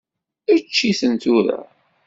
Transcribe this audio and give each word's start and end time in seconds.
Ečč-iten, 0.53 1.13
tura! 1.21 1.59